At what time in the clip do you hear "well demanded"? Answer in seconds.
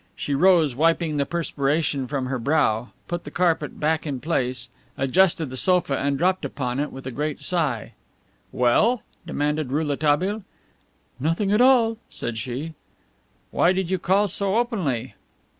8.51-9.71